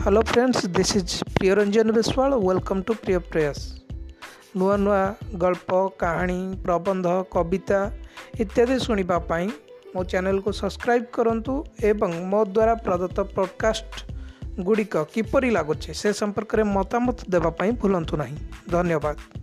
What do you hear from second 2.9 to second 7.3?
Priya Prayas ନୂଆ ନୂଆ ଗଳ୍ପ କାହାଣୀ ପ୍ରବନ୍ଧ